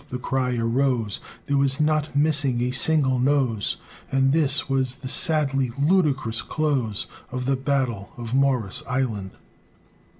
[0.09, 3.77] the cry arose; There was not missing a single nose,
[4.11, 9.33] And this was the sadly ludicrous close Of the battle of Morris' Island.